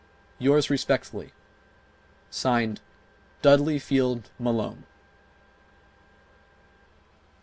[0.39, 1.31] Yours respectfully,
[2.31, 2.81] (Signed)
[3.43, 4.85] DUDLEY FIELD MALONE.